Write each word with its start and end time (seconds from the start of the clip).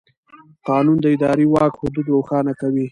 قانون 0.67 0.97
د 1.01 1.05
اداري 1.15 1.45
واک 1.53 1.73
حدود 1.81 2.05
روښانه 2.15 2.53
کوي. 2.59 2.79